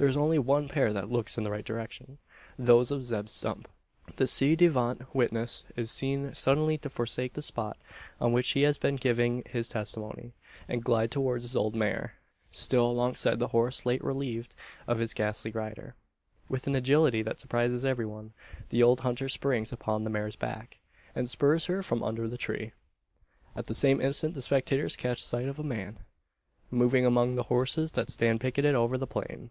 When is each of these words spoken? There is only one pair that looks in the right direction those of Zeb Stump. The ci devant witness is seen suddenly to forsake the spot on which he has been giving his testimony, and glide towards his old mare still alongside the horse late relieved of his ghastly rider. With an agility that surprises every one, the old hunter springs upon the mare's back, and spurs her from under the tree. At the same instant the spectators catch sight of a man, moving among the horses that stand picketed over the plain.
There 0.00 0.08
is 0.08 0.16
only 0.16 0.38
one 0.38 0.66
pair 0.66 0.94
that 0.94 1.10
looks 1.10 1.36
in 1.36 1.44
the 1.44 1.50
right 1.50 1.62
direction 1.62 2.16
those 2.58 2.90
of 2.90 3.04
Zeb 3.04 3.28
Stump. 3.28 3.68
The 4.16 4.26
ci 4.26 4.56
devant 4.56 5.14
witness 5.14 5.66
is 5.76 5.90
seen 5.90 6.34
suddenly 6.34 6.78
to 6.78 6.88
forsake 6.88 7.34
the 7.34 7.42
spot 7.42 7.76
on 8.18 8.32
which 8.32 8.52
he 8.52 8.62
has 8.62 8.78
been 8.78 8.96
giving 8.96 9.42
his 9.50 9.68
testimony, 9.68 10.32
and 10.66 10.82
glide 10.82 11.10
towards 11.10 11.44
his 11.44 11.54
old 11.54 11.74
mare 11.74 12.14
still 12.50 12.86
alongside 12.86 13.38
the 13.40 13.48
horse 13.48 13.84
late 13.84 14.02
relieved 14.02 14.54
of 14.86 14.98
his 15.00 15.12
ghastly 15.12 15.50
rider. 15.50 15.96
With 16.48 16.66
an 16.66 16.74
agility 16.76 17.20
that 17.20 17.38
surprises 17.38 17.84
every 17.84 18.06
one, 18.06 18.32
the 18.70 18.82
old 18.82 19.00
hunter 19.00 19.28
springs 19.28 19.70
upon 19.70 20.04
the 20.04 20.10
mare's 20.10 20.34
back, 20.34 20.78
and 21.14 21.28
spurs 21.28 21.66
her 21.66 21.82
from 21.82 22.02
under 22.02 22.26
the 22.26 22.38
tree. 22.38 22.72
At 23.54 23.66
the 23.66 23.74
same 23.74 24.00
instant 24.00 24.32
the 24.32 24.40
spectators 24.40 24.96
catch 24.96 25.22
sight 25.22 25.46
of 25.46 25.58
a 25.58 25.62
man, 25.62 25.98
moving 26.70 27.04
among 27.04 27.34
the 27.34 27.42
horses 27.52 27.92
that 27.92 28.08
stand 28.08 28.40
picketed 28.40 28.74
over 28.74 28.96
the 28.96 29.06
plain. 29.06 29.50